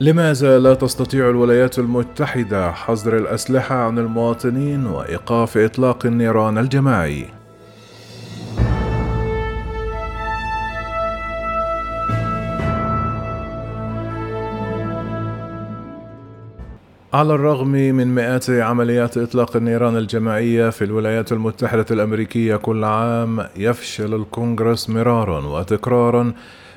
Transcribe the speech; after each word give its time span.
لماذا 0.00 0.58
لا 0.58 0.74
تستطيع 0.74 1.30
الولايات 1.30 1.78
المتحدة 1.78 2.72
حظر 2.72 3.16
الأسلحة 3.16 3.74
عن 3.74 3.98
المواطنين 3.98 4.86
وإيقاف 4.86 5.56
إطلاق 5.56 6.06
النيران 6.06 6.58
الجماعي؟ 6.58 7.26
على 17.12 17.34
الرغم 17.34 17.68
من 17.68 18.14
مئات 18.14 18.50
عمليات 18.50 19.18
إطلاق 19.18 19.56
النيران 19.56 19.96
الجماعية 19.96 20.70
في 20.70 20.84
الولايات 20.84 21.32
المتحدة 21.32 21.86
الأمريكية 21.90 22.56
كل 22.56 22.84
عام 22.84 23.46
يفشل 23.56 24.14
الكونغرس 24.14 24.90
مرارا 24.90 25.46
وتكرارا 25.46 26.32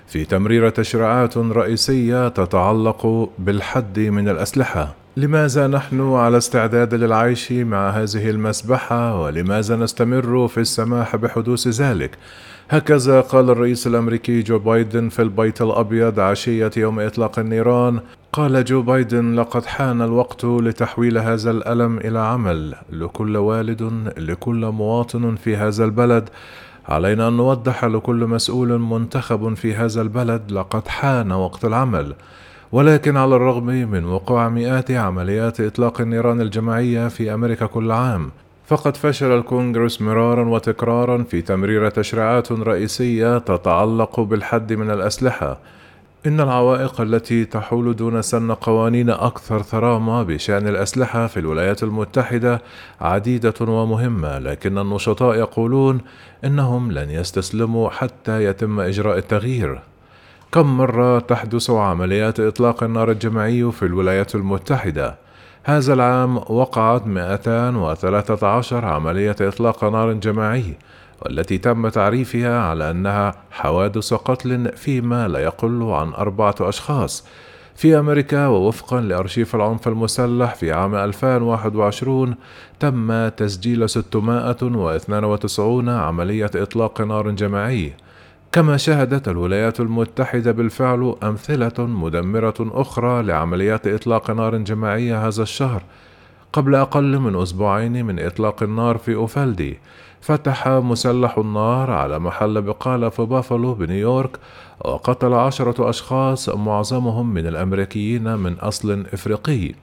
في 0.10 0.26
تمرير 0.26 0.70
تشريعات 0.70 1.38
رئيسية 1.38 2.28
تتعلق 2.28 3.30
بالحد 3.40 4.00
من 4.00 4.30
الأسلحة. 4.30 4.96
لماذا 5.18 5.68
نحن 5.68 6.14
على 6.14 6.38
استعداد 6.38 6.94
للعيش 6.94 7.52
مع 7.52 7.90
هذه 7.90 8.30
المسبحة؟ 8.30 9.22
ولماذا 9.22 9.76
نستمر 9.76 10.48
في 10.48 10.60
السماح 10.60 11.16
بحدوث 11.16 11.68
ذلك؟ 11.68 12.18
هكذا 12.70 13.22
قال 13.22 13.50
الرئيس 13.50 13.88
الأمريكي 13.88 14.42
جو 14.42 14.60
بايدن 14.60 15.10
في 15.10 15.22
البيت 15.22 15.62
الأبيض 15.62 16.20
عشية 16.20 16.72
يوم 16.78 17.00
إطلاق 17.00 17.40
النيران. 17.40 18.00
قال 18.34 18.66
جو 18.66 18.82
بايدن 18.82 19.36
لقد 19.36 19.66
حان 19.66 20.02
الوقت 20.02 20.46
لتحويل 20.46 21.18
هذا 21.18 21.52
الألم 21.52 21.98
إلى 21.98 22.20
عمل. 22.20 22.76
لكل 22.92 23.38
والد 23.38 24.12
لكل 24.18 24.66
مواطن 24.66 25.36
في 25.36 25.56
هذا 25.56 25.86
البلد 25.86 26.30
علينا 26.88 27.28
أن 27.28 27.38
نوضح 27.38 27.86
لكل 27.86 28.28
مسؤول 28.28 28.80
منتخب 28.80 29.54
في 29.54 29.76
هذا 29.76 30.02
البلد 30.02 30.52
لقد 30.52 30.88
حان 30.88 31.32
وقت 31.32 31.66
العمل 31.66 32.14
ولكن 32.72 33.18
على 33.18 33.36
الرغم 33.36 33.66
من 33.66 34.06
وقوع 34.06 34.50
مئات 34.50 34.92
عمليات 34.92 35.62
إطلاق 35.62 36.02
النيران 36.02 36.42
الجماعية 36.42 37.08
في 37.08 37.34
أمريكا 37.34 37.66
كل 37.66 37.92
عام 37.92 38.32
فقد 38.66 38.98
فشل 38.98 39.32
الكونغرس 39.32 40.02
مرارا 40.02 40.50
وتكرارا 40.50 41.24
في 41.24 41.42
تمرير 41.42 41.90
تشريعات 41.90 42.52
رئيسية 42.52 43.38
تتعلق 43.38 44.20
بالحد 44.20 44.74
من 44.74 44.92
الأسلحة. 44.92 45.58
إن 46.28 46.40
العوائق 46.40 47.02
التي 47.02 47.46
تحول 47.46 47.96
دون 47.96 48.22
سن 48.22 48.52
قوانين 48.52 49.10
أكثر 49.10 49.62
ثرامة 49.62 50.24
بشأن 50.24 50.68
الأسلحة 50.68 51.28
في 51.28 51.40
الولايات 51.40 51.84
المتحدة 51.84 52.62
عديدة 53.02 53.54
ومهمة، 53.62 54.40
لكن 54.40 54.78
النشطاء 54.78 55.36
يقولون 55.36 56.02
إنهم 56.46 56.92
لن 56.92 57.10
يستسلموا 57.10 57.90
حتى 57.90 58.44
يتم 58.44 58.80
إجراء 58.80 59.18
التغيير. 59.18 59.80
كم 60.52 60.78
مرة 60.78 61.20
تحدث 61.20 61.70
عمليات 61.70 62.40
إطلاق 62.40 62.84
النار 62.84 63.12
الجماعي 63.12 63.72
في 63.72 63.86
الولايات 63.86 64.36
المتحدة؟ 64.36 65.16
هذا 65.64 65.94
العام 65.94 66.38
وقعت 66.38 67.08
213 67.08 68.86
عملية 68.86 69.36
إطلاق 69.42 69.84
نار 69.84 70.14
جماعي 70.14 70.78
والتي 71.22 71.58
تم 71.58 71.88
تعريفها 71.88 72.60
على 72.60 72.92
أنها 72.92 73.36
حوادث 73.52 74.14
قتل 74.14 74.78
فيما 74.78 75.28
لا 75.28 75.40
يقل 75.40 75.84
عن 75.84 76.14
أربعة 76.14 76.56
أشخاص 76.62 77.26
في 77.76 78.00
أمريكا 78.00 78.48
ووفقا 78.48 79.02
لأرشيف 79.02 79.56
العنف 79.56 79.88
المسلح 79.88 80.56
في 80.56 80.72
عام 80.72 80.96
2021 80.96 82.36
تم 82.80 83.28
تسجيل 83.28 83.90
692 83.90 85.90
عملية 85.90 86.52
إطلاق 86.56 87.02
نار 87.02 87.32
جماعي. 87.32 87.94
كما 88.52 88.78
شهدت 88.78 89.28
الولايات 89.28 89.80
المتحدة 89.80 90.52
بالفعل 90.52 91.16
أمثلة 91.24 91.86
مدمرة 91.86 92.56
أخرى 92.60 93.24
لعمليات 93.24 93.88
إطلاق 93.88 94.32
نار 94.32 94.58
جماعية 94.58 95.28
هذا 95.28 95.44
الشهر 95.44 95.84
قبل 96.54 96.76
أقل 96.76 97.20
من 97.20 97.42
أسبوعين 97.42 98.06
من 98.06 98.20
إطلاق 98.20 98.64
النار 98.64 98.98
في 98.98 99.16
أوفالدي. 99.16 99.80
فتح 100.22 100.68
مسلح 100.68 101.38
النار 101.38 101.92
على 101.92 102.20
محل 102.20 102.62
بقالة 102.62 103.10
في 103.10 103.22
بافالو 103.26 103.74
بنيويورك 103.74 104.40
وقتل 104.86 105.34
عشرة 105.34 105.90
أشخاص 105.90 106.50
معظمهم 106.50 107.34
من 107.34 107.48
الأمريكيين 107.48 108.36
من 108.36 108.54
أصل 108.54 109.06
إفريقي 109.14 109.74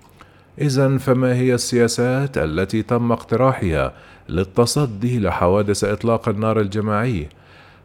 إذا 0.60 0.98
فما 0.98 1.34
هي 1.34 1.54
السياسات 1.54 2.38
التي 2.38 2.82
تم 2.82 3.12
اقتراحها 3.12 3.92
للتصدي 4.28 5.20
لحوادث 5.20 5.84
إطلاق 5.84 6.28
النار 6.28 6.60
الجماعي؟ 6.60 7.28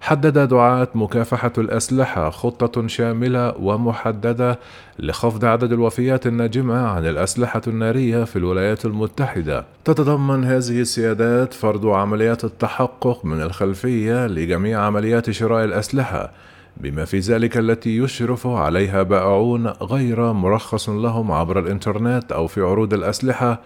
حدد 0.01 0.47
دعاة 0.47 0.87
مكافحة 0.95 1.51
الأسلحة 1.57 2.29
خطة 2.29 2.87
شاملة 2.87 3.57
ومحددة 3.57 4.59
لخفض 4.99 5.45
عدد 5.45 5.71
الوفيات 5.71 6.27
الناجمة 6.27 6.87
عن 6.87 7.05
الأسلحة 7.05 7.61
النارية 7.67 8.23
في 8.23 8.35
الولايات 8.35 8.85
المتحدة. 8.85 9.65
تتضمن 9.85 10.43
هذه 10.43 10.81
السيادات 10.81 11.53
فرض 11.53 11.85
عمليات 11.85 12.43
التحقق 12.43 13.25
من 13.25 13.41
الخلفية 13.41 14.27
لجميع 14.27 14.81
عمليات 14.81 15.31
شراء 15.31 15.65
الأسلحة، 15.65 16.31
بما 16.77 17.05
في 17.05 17.19
ذلك 17.19 17.57
التي 17.57 17.97
يشرف 17.97 18.47
عليها 18.47 19.03
بائعون 19.03 19.67
غير 19.67 20.33
مرخص 20.33 20.89
لهم 20.89 21.31
عبر 21.31 21.59
الإنترنت 21.59 22.31
أو 22.31 22.47
في 22.47 22.61
عروض 22.61 22.93
الأسلحة، 22.93 23.59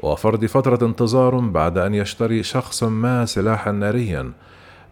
وفرض 0.00 0.44
فترة 0.44 0.86
انتظار 0.86 1.38
بعد 1.38 1.78
أن 1.78 1.94
يشتري 1.94 2.42
شخص 2.42 2.82
ما 2.82 3.24
سلاحا 3.24 3.72
ناريا. 3.72 4.32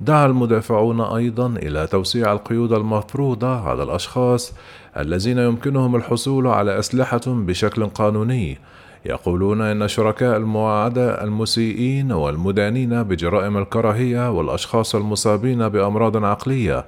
دعا 0.04 0.26
المدافعون 0.26 1.00
أيضا 1.00 1.46
إلى 1.46 1.86
توسيع 1.86 2.32
القيود 2.32 2.72
المفروضة 2.72 3.60
على 3.60 3.82
الأشخاص 3.82 4.52
الذين 4.98 5.38
يمكنهم 5.38 5.96
الحصول 5.96 6.46
على 6.46 6.78
أسلحة 6.78 7.20
بشكل 7.26 7.86
قانوني. 7.86 8.58
يقولون 9.06 9.60
إن 9.60 9.88
شركاء 9.88 10.36
المواعده 10.36 11.24
المسيئين 11.24 12.12
والمدانين 12.12 13.02
بجرائم 13.02 13.58
الكراهية 13.58 14.30
والأشخاص 14.30 14.94
المصابين 14.94 15.68
بأمراض 15.68 16.24
عقلية 16.24 16.84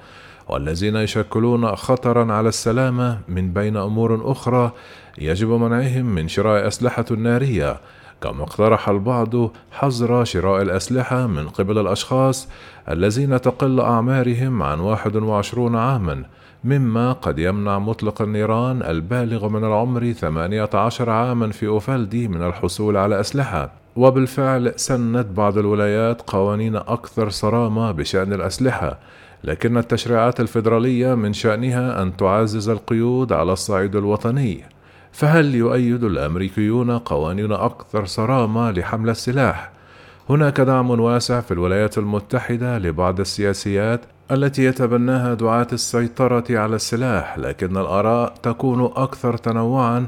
والذين 0.48 0.96
يشكلون 0.96 1.76
خطرا 1.76 2.32
على 2.32 2.48
السلامة 2.48 3.18
من 3.28 3.52
بين 3.52 3.76
أمور 3.76 4.32
أخرى 4.32 4.72
يجب 5.18 5.48
منعهم 5.48 6.06
من 6.06 6.28
شراء 6.28 6.66
أسلحة 6.66 7.04
نارية 7.10 7.80
كما 8.20 8.42
اقترح 8.42 8.88
البعض 8.88 9.50
حظر 9.72 10.24
شراء 10.24 10.62
الأسلحة 10.62 11.26
من 11.26 11.48
قبل 11.48 11.78
الأشخاص 11.78 12.48
الذين 12.90 13.40
تقل 13.40 13.80
أعمارهم 13.80 14.62
عن 14.62 14.80
21 14.80 15.76
عامًا، 15.76 16.22
مما 16.64 17.12
قد 17.12 17.38
يمنع 17.38 17.78
مطلق 17.78 18.22
النيران 18.22 18.82
البالغ 18.82 19.48
من 19.48 19.64
العمر 19.64 20.12
18 20.12 21.10
عامًا 21.10 21.50
في 21.50 21.66
أوفالدي 21.66 22.28
من 22.28 22.42
الحصول 22.42 22.96
على 22.96 23.20
أسلحة. 23.20 23.70
وبالفعل 23.96 24.72
سنت 24.76 25.26
بعض 25.26 25.58
الولايات 25.58 26.22
قوانين 26.30 26.76
أكثر 26.76 27.28
صرامة 27.28 27.92
بشأن 27.92 28.32
الأسلحة، 28.32 28.98
لكن 29.44 29.76
التشريعات 29.76 30.40
الفيدرالية 30.40 31.14
من 31.14 31.32
شأنها 31.32 32.02
أن 32.02 32.16
تعزز 32.16 32.68
القيود 32.68 33.32
على 33.32 33.52
الصعيد 33.52 33.96
الوطني. 33.96 34.75
فهل 35.16 35.54
يؤيد 35.54 36.04
الأمريكيون 36.04 36.98
قوانين 36.98 37.52
أكثر 37.52 38.06
صرامة 38.06 38.70
لحمل 38.70 39.10
السلاح؟ 39.10 39.70
هناك 40.30 40.60
دعم 40.60 40.90
واسع 40.90 41.40
في 41.40 41.50
الولايات 41.50 41.98
المتحدة 41.98 42.78
لبعض 42.78 43.20
السياسيات 43.20 44.00
التي 44.30 44.64
يتبناها 44.64 45.34
دعاة 45.34 45.66
السيطرة 45.72 46.44
على 46.50 46.76
السلاح 46.76 47.38
لكن 47.38 47.76
الآراء 47.76 48.34
تكون 48.42 48.92
أكثر 48.96 49.36
تنوعا 49.36 50.06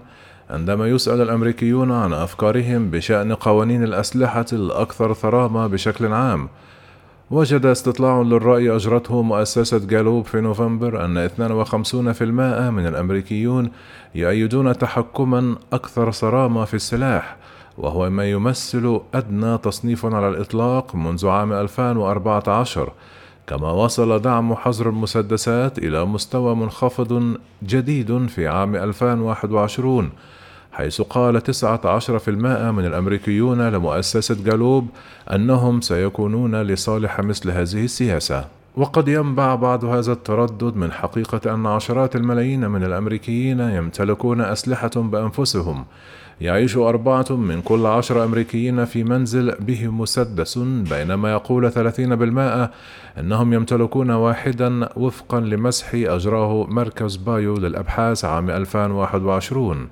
عندما 0.50 0.86
يسأل 0.86 1.20
الأمريكيون 1.20 1.92
عن 1.92 2.12
أفكارهم 2.12 2.90
بشأن 2.90 3.34
قوانين 3.34 3.84
الأسلحة 3.84 4.46
الأكثر 4.52 5.14
ثرامه 5.14 5.66
بشكل 5.66 6.12
عام. 6.12 6.48
وجد 7.30 7.66
استطلاع 7.66 8.22
للرأي 8.22 8.76
أجرته 8.76 9.22
مؤسسة 9.22 9.78
جالوب 9.78 10.24
في 10.24 10.40
نوفمبر 10.40 11.04
أن 11.04 11.28
52% 11.28 12.22
من 12.70 12.86
الأمريكيون 12.86 13.70
يؤيدون 14.14 14.78
تحكما 14.78 15.56
أكثر 15.72 16.10
صرامة 16.10 16.64
في 16.64 16.74
السلاح 16.74 17.36
وهو 17.78 18.10
ما 18.10 18.30
يمثل 18.30 19.00
أدنى 19.14 19.58
تصنيف 19.58 20.06
على 20.06 20.28
الإطلاق 20.28 20.94
منذ 20.94 21.28
عام 21.28 21.52
2014 21.52 22.92
كما 23.46 23.70
وصل 23.70 24.22
دعم 24.22 24.54
حظر 24.54 24.88
المسدسات 24.88 25.78
إلى 25.78 26.04
مستوى 26.04 26.54
منخفض 26.54 27.38
جديد 27.62 28.26
في 28.26 28.48
عام 28.48 28.76
2021 28.76 30.10
حيث 30.72 31.00
قال 31.00 31.42
19% 31.42 32.28
من 32.70 32.86
الأمريكيون 32.86 33.68
لمؤسسة 33.68 34.36
جالوب 34.44 34.88
أنهم 35.34 35.80
سيكونون 35.80 36.62
لصالح 36.62 37.20
مثل 37.20 37.50
هذه 37.50 37.84
السياسة. 37.84 38.44
وقد 38.76 39.08
ينبع 39.08 39.54
بعض 39.54 39.84
هذا 39.84 40.12
التردد 40.12 40.76
من 40.76 40.92
حقيقة 40.92 41.54
أن 41.54 41.66
عشرات 41.66 42.16
الملايين 42.16 42.70
من 42.70 42.84
الأمريكيين 42.84 43.60
يمتلكون 43.60 44.40
أسلحة 44.40 44.90
بأنفسهم. 44.96 45.84
يعيش 46.40 46.76
أربعة 46.76 47.26
من 47.30 47.62
كل 47.62 47.86
عشر 47.86 48.24
أمريكيين 48.24 48.84
في 48.84 49.04
منزل 49.04 49.54
به 49.60 49.88
مسدس 49.88 50.58
بينما 50.58 51.32
يقول 51.32 51.72
30% 51.72 52.70
أنهم 53.18 53.52
يمتلكون 53.52 54.10
واحدا 54.10 54.88
وفقا 54.96 55.40
لمسح 55.40 55.94
أجراه 55.94 56.66
مركز 56.68 57.16
بايو 57.16 57.56
للأبحاث 57.56 58.24
عام 58.24 58.50
2021 58.50 59.88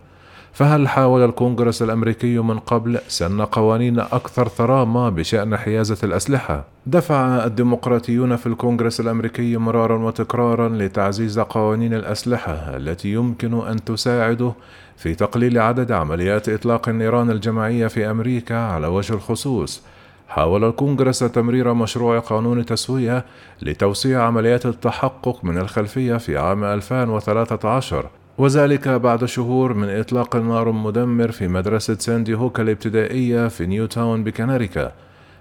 فهل 0.57 0.89
حاول 0.89 1.25
الكونغرس 1.25 1.83
الأمريكي 1.83 2.39
من 2.39 2.59
قبل 2.59 2.99
سن 3.09 3.43
قوانين 3.43 3.99
أكثر 3.99 4.49
ثرامه 4.49 5.09
بشأن 5.09 5.57
حيازة 5.57 5.99
الأسلحة؟ 6.05 6.65
دفع 6.87 7.45
الديمقراطيون 7.45 8.37
في 8.37 8.47
الكونغرس 8.47 9.01
الأمريكي 9.01 9.57
مرارا 9.57 9.99
وتكرارا 9.99 10.69
لتعزيز 10.69 11.39
قوانين 11.39 11.95
الأسلحة 11.95 12.53
التي 12.53 13.13
يمكن 13.13 13.67
أن 13.67 13.85
تساعد 13.85 14.53
في 14.97 15.15
تقليل 15.15 15.59
عدد 15.59 15.93
عمليات 15.93 16.49
إطلاق 16.49 16.89
النيران 16.89 17.31
الجماعية 17.31 17.87
في 17.87 18.11
أمريكا 18.11 18.59
على 18.59 18.87
وجه 18.87 19.13
الخصوص. 19.15 19.83
حاول 20.29 20.65
الكونغرس 20.65 21.19
تمرير 21.19 21.75
مشروع 21.75 22.19
قانون 22.19 22.67
تسوية 22.67 23.25
لتوسيع 23.63 24.23
عمليات 24.23 24.67
التحقق 24.67 25.45
من 25.45 25.59
الخلفية 25.59 26.17
في 26.17 26.39
عام 26.39 26.65
2013 26.65 28.07
وذلك 28.39 28.89
بعد 28.89 29.25
شهور 29.25 29.75
من 29.75 29.89
إطلاق 29.89 30.37
نار 30.37 30.73
مدمر 30.73 31.31
في 31.31 31.49
مدرسة 31.49 31.97
ساندي 31.99 32.35
هوك 32.35 32.61
الابتدائية 32.61 33.49
في 33.49 33.67
نيو 33.67 33.87
تاون 33.87 34.25
بكونيتيكت 34.25 34.93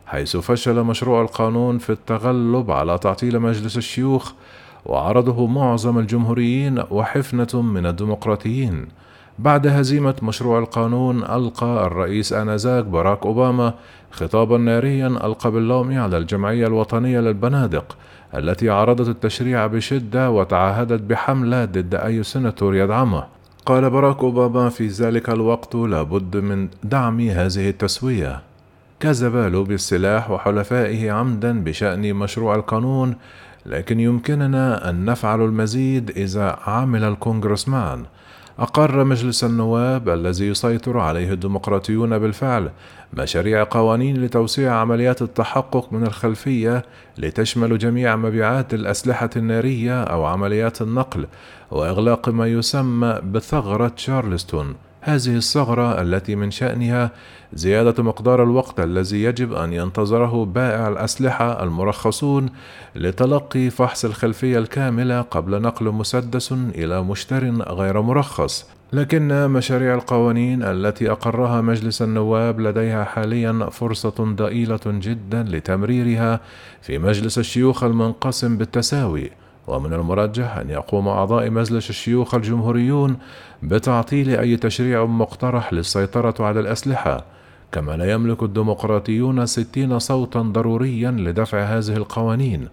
حيث 0.06 0.38
فشل 0.38 0.84
مشروع 0.84 1.22
القانون 1.22 1.78
في 1.78 1.90
التغلب 1.90 2.72
على 2.72 2.98
تعطيل 2.98 3.40
مجلس 3.40 3.78
الشيوخ 3.78 4.32
وعارضه 4.86 5.48
معظم 5.48 6.00
الجمهوريين 6.00 6.84
وحفنة 6.92 7.62
من 7.62 7.86
الديمقراطيين. 7.86 8.88
بعد 9.40 9.68
هزيمة 9.68 10.16
مشروع 10.22 10.60
القانون 10.60 11.24
ألقى 11.24 11.88
الرئيس 11.88 12.34
آنذاك 12.34 12.86
باراك 12.86 13.26
أوباما 13.26 13.74
خطابا 14.12 14.58
ناريا 14.58 15.08
ألقى 15.08 15.52
باللوم 15.52 15.98
على 16.00 16.18
الجمعية 16.18 16.68
الوطنية 16.68 17.20
للبنادق 17.20 17.98
التي 18.38 18.70
عارضت 18.70 19.10
التشريع 19.10 19.68
بشدة 19.68 20.32
وتعهدت 20.32 21.02
بحملة 21.02 21.66
ضد 21.66 21.96
أي 21.96 22.24
سناتور 22.24 22.76
يدعمه. 22.76 23.24
قال 23.66 23.90
باراك 23.90 24.20
أوباما 24.20 24.70
في 24.70 24.88
ذلك 24.88 25.30
الوقت 25.30 25.76
لابد 25.76 26.38
من 26.38 26.68
دعم 26.84 27.20
هذه 27.20 27.70
التسوية. 27.70 28.42
كذب 29.00 29.36
لوبي 29.36 29.76
السلاح 29.76 30.32
وحلفائه 30.32 31.12
عمدا 31.12 31.64
بشأن 31.64 32.14
مشروع 32.14 32.56
القانون 32.56 33.16
لكن 33.66 34.00
يمكننا 34.00 34.90
أن 34.90 35.06
نفعل 35.06 35.42
المزيد 35.42 36.10
إذا 36.10 36.60
عمل 36.68 37.04
الكونغرس 37.04 37.68
معا 37.68 38.04
أقر 38.60 39.04
مجلس 39.04 39.44
النواب 39.44 40.10
الذي 40.10 40.48
يسيطر 40.48 41.00
عليه 41.00 41.32
الديمقراطيون 41.32 42.20
بالفعل 42.20 42.72
مشاريع 43.14 43.64
قوانين 43.64 44.24
لتوسيع 44.24 44.74
عمليات 44.74 45.22
التحقق 45.22 45.94
من 45.94 46.04
الخلفية 46.04 46.86
لتشمل 47.18 47.78
جميع 47.78 48.16
مبيعات 48.16 48.74
الأسلحة 48.74 49.30
النارية 49.36 50.04
أو 50.04 50.26
عمليات 50.26 50.82
النقل 50.82 51.28
وإغلاق 51.72 52.30
ما 52.30 52.48
يسمى 52.48 53.20
بثغرة 53.24 53.92
شارلستون 53.96 54.76
هذه 55.06 55.36
الثغرة 55.36 56.02
التي 56.02 56.36
من 56.36 56.52
شأنها 56.52 57.12
زيادة 57.54 58.04
مقدار 58.04 58.44
الوقت 58.44 58.80
الذي 58.80 59.24
يجب 59.24 59.54
أن 59.54 59.74
ينتظره 59.74 60.46
بائع 60.46 60.88
الأسلحة 60.88 61.64
المرخصون 61.64 62.50
لتلقي 62.96 63.70
فحص 63.70 64.06
الخلفية 64.06 64.58
الكاملة 64.60 65.22
قبل 65.22 65.62
نقل 65.62 65.92
مسدس 65.92 66.52
إلى 66.52 67.04
مشتر 67.04 67.52
غير 67.52 68.02
مرخص. 68.02 68.70
لكن 68.94 69.48
مشاريع 69.48 69.96
القوانين 69.96 70.64
التي 70.64 71.12
أقرها 71.12 71.62
مجلس 71.62 72.02
النواب 72.02 72.60
لديها 72.60 73.04
حاليا 73.04 73.70
فرصة 73.72 74.36
ضئيلة 74.36 74.80
جدا 74.86 75.44
لتمريرها 75.44 76.40
في 76.82 76.98
مجلس 76.98 77.38
الشيوخ 77.38 77.84
المنقسم 77.84 78.58
بالتساوي. 78.58 79.32
ومن 79.68 79.94
المرجح 79.94 80.58
أن 80.58 80.70
يقوم 80.70 81.08
أعضاء 81.08 81.50
مجلس 81.50 81.90
الشيوخ 81.90 82.36
الجمهوريون 82.36 83.18
بتعطيل 83.64 84.30
أي 84.30 84.58
تشريع 84.58 85.06
مقترح 85.06 85.74
للسيطرة 85.74 86.46
على 86.46 86.60
الأسلحة 86.60 87.24
كما 87.72 87.98
لا 87.98 88.12
يملك 88.12 88.44
الديمقراطيون 88.44 89.46
ستين 89.46 90.00
صوتا 90.00 90.42
ضروريا 90.42 91.12
لدفع 91.12 91.64
هذه 91.64 91.98
القوانين. 91.98 92.68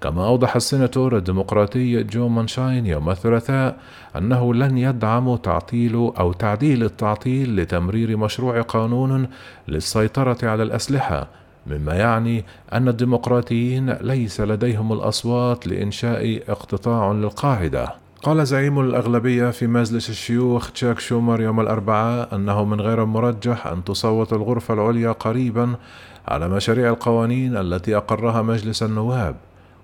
كما 0.00 0.26
أوضح 0.26 0.56
السيناتور 0.56 1.16
الديمقراطي 1.16 2.02
جو 2.02 2.28
مانشاين 2.28 2.86
يوم 2.86 3.10
الثلاثاء 3.10 3.78
أنه 4.16 4.54
لن 4.54 4.78
يدعم 4.78 5.36
تعطيل 5.36 5.94
أو 5.94 6.32
تعديل 6.32 6.82
التعطيل 6.84 7.56
لتمرير 7.56 8.16
مشروع 8.16 8.60
قانون 8.60 9.28
للسيطرة 9.68 10.38
على 10.42 10.62
الأسلحة 10.62 11.28
مما 11.66 11.94
يعني 11.94 12.44
أن 12.72 12.88
الديمقراطيين 12.88 13.90
ليس 13.90 14.40
لديهم 14.40 14.92
الأصوات 14.92 15.66
لإنشاء 15.66 16.42
اقتطاع 16.48 17.12
للقاعدة. 17.12 17.94
قال 18.22 18.46
زعيم 18.46 18.80
الأغلبية 18.80 19.50
في 19.50 19.66
مجلس 19.66 20.10
الشيوخ 20.10 20.70
تشاك 20.70 20.98
شومر 20.98 21.40
يوم 21.40 21.60
الأربعاء 21.60 22.34
أنه 22.34 22.64
من 22.64 22.80
غير 22.80 23.02
المرجح 23.02 23.66
أن 23.66 23.84
تصوت 23.84 24.32
الغرفة 24.32 24.74
العليا 24.74 25.12
قريبا 25.12 25.74
على 26.28 26.48
مشاريع 26.48 26.90
القوانين 26.90 27.56
التي 27.56 27.96
أقرها 27.96 28.42
مجلس 28.42 28.82
النواب. 28.82 29.36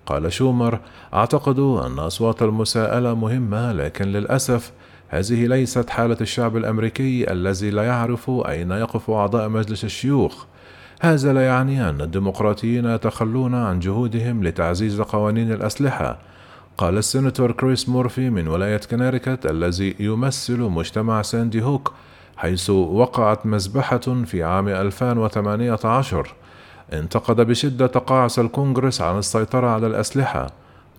قال 0.06 0.32
شومر 0.32 0.78
أعتقد 1.14 1.58
أن 1.58 1.98
أصوات 1.98 2.42
المساءلة 2.42 3.14
مهمة 3.14 3.72
لكن 3.72 4.04
للأسف 4.04 4.72
هذه 5.08 5.46
ليست 5.46 5.90
حالة 5.90 6.16
الشعب 6.20 6.56
الأمريكي 6.56 7.32
الذي 7.32 7.70
لا 7.70 7.82
يعرف 7.82 8.30
أين 8.30 8.70
يقف 8.70 9.10
أعضاء 9.10 9.48
مجلس 9.48 9.84
الشيوخ. 9.84 10.44
هذا 11.04 11.32
لا 11.32 11.46
يعني 11.46 11.88
أن 11.88 12.00
الديمقراطيين 12.00 12.84
يتخلون 12.84 13.54
عن 13.54 13.78
جهودهم 13.78 14.44
لتعزيز 14.44 15.00
قوانين 15.00 15.52
الأسلحة. 15.52 16.18
قال 16.78 16.98
السيناتور 16.98 17.52
كريس 17.52 17.88
مورفي 17.88 18.30
من 18.30 18.48
ولاية 18.48 18.76
كونيتيكت 18.76 19.46
الذي 19.50 19.96
يمثل 20.00 20.60
مجتمع 20.60 21.22
ساندي 21.22 21.62
هوك 21.62 21.92
حيث 22.36 22.70
وقعت 22.70 23.46
مذبحة 23.46 24.24
في 24.24 24.42
عام 24.42 24.68
2018 24.68 26.34
انتقد 26.92 27.40
بشدة 27.40 27.86
تقاعس 27.86 28.38
الكونغرس 28.38 29.00
عن 29.00 29.18
السيطرة 29.18 29.66
على 29.66 29.86
الأسلحة. 29.86 30.46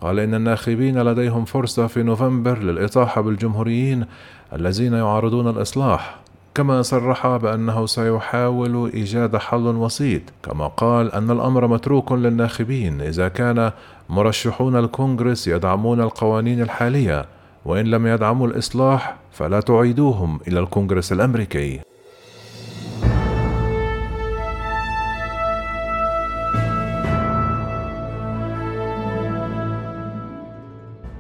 قال 0.02 0.20
إن 0.20 0.34
الناخبين 0.34 1.02
لديهم 1.02 1.46
فرصة 1.46 1.88
في 1.88 2.04
نوفمبر 2.04 2.58
للإطاحة 2.58 3.22
بالجمهوريين 3.22 4.06
الذين 4.54 4.94
يعارضون 4.94 5.50
الإصلاح. 5.50 6.23
كما 6.56 6.82
صرح 6.82 7.28
بأنه 7.28 7.86
سيحاول 7.86 8.92
إيجاد 8.94 9.38
حل 9.38 9.68
وسيط 9.68 10.22
كما 10.44 10.68
قال 10.68 11.12
أن 11.12 11.32
الأمر 11.32 11.68
متروك 11.68 12.12
للناخبين 12.12 13.02
إذا 13.02 13.28
كان 13.28 13.72
مرشحون 14.10 14.76
الكونغرس 14.76 15.48
يدعمون 15.48 16.02
القوانين 16.02 16.62
الحالية 16.62 17.26
وإن 17.66 17.86
لم 17.86 18.08
يدعموا 18.08 18.48
الإصلاح 18.48 19.16
فلا 19.32 19.60
تعيدوهم 19.60 20.40
إلى 20.48 20.60
الكونغرس 20.60 21.12
الأمريكي. 21.12 21.80